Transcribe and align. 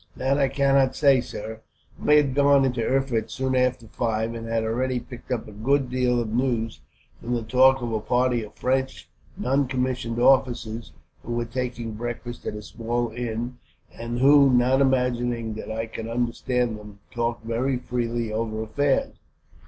"That 0.15 0.39
I 0.39 0.47
cannot 0.47 0.95
say, 0.95 1.21
sir. 1.21 1.61
I 2.03 2.13
had 2.13 2.33
gone 2.33 2.65
into 2.65 2.81
Erfurt 2.83 3.29
soon 3.29 3.55
after 3.55 3.85
five, 3.87 4.33
and 4.33 4.47
had 4.47 4.63
already 4.63 4.99
picked 4.99 5.31
up 5.31 5.47
a 5.47 5.51
good 5.51 5.91
deal 5.91 6.19
of 6.19 6.33
news, 6.33 6.79
from 7.21 7.35
the 7.35 7.43
talk 7.43 7.83
of 7.83 7.93
a 7.93 7.99
party 7.99 8.41
of 8.41 8.55
French 8.55 9.07
non 9.37 9.67
commissioned 9.67 10.17
officers 10.17 10.91
who 11.23 11.33
were 11.33 11.45
taking 11.45 11.91
breakfast 11.93 12.47
at 12.47 12.55
a 12.55 12.63
small 12.63 13.11
inn; 13.11 13.59
and 13.93 14.17
who, 14.17 14.49
not 14.51 14.81
imagining 14.81 15.53
that 15.53 15.69
I 15.71 15.85
could 15.85 16.07
understand 16.07 16.79
them, 16.79 16.97
talked 17.11 17.45
very 17.45 17.77
freely 17.77 18.33
over 18.33 18.63
affairs. 18.63 19.13